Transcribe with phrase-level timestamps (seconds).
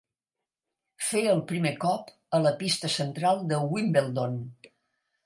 [1.09, 4.41] Fer el primer cop a la pista central de Wimbledon.